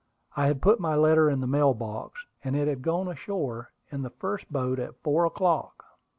[0.35, 4.01] I had put my letter in the mail box, and it had gone ashore in
[4.01, 5.85] the first boat at four o'clock.